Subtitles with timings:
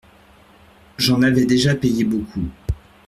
[0.97, 2.49] J'en avais déjà payé beaucoup.